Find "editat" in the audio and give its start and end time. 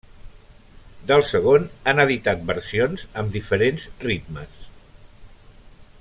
2.05-2.41